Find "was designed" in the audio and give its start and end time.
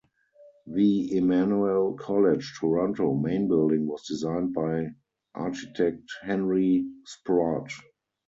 3.85-4.51